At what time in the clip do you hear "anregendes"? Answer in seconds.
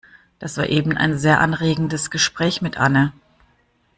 1.41-2.09